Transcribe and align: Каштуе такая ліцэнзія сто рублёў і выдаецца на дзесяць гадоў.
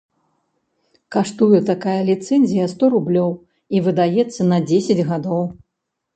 Каштуе 1.15 1.59
такая 1.67 1.97
ліцэнзія 2.07 2.65
сто 2.73 2.91
рублёў 2.95 3.29
і 3.75 3.83
выдаецца 3.91 4.41
на 4.51 4.57
дзесяць 4.67 5.07
гадоў. 5.13 5.47